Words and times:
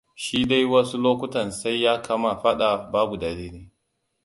Shi 0.23 0.45
dai 0.45 0.65
wasu 0.65 0.97
lokutan 0.97 1.51
sai 1.51 1.81
ya 1.81 2.01
kama 2.01 2.35
fada 2.41 2.77
babu 2.77 3.17
dalili. 3.17 3.69